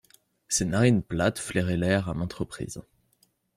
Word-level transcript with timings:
Ses 0.47 0.65
narines 0.65 1.03
plates 1.03 1.37
flairaient 1.39 1.77
l'air, 1.77 2.09
à 2.09 2.15
maintes 2.15 2.33
reprises. 2.33 2.81